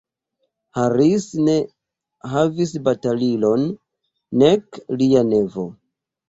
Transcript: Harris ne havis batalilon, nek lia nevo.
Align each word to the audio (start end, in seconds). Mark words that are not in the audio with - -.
Harris 0.77 1.27
ne 1.49 1.57
havis 2.31 2.73
batalilon, 2.87 3.67
nek 4.45 4.81
lia 5.03 5.23
nevo. 5.29 5.69